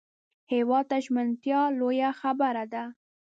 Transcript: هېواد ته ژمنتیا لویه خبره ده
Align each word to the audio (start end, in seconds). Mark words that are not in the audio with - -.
هېواد 0.53 0.85
ته 0.89 0.97
ژمنتیا 1.05 1.61
لویه 1.79 2.11
خبره 2.21 2.65
ده 2.73 2.83